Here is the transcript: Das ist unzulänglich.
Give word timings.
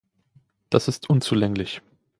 Das 0.71 0.87
ist 0.87 1.11
unzulänglich. 1.11 1.83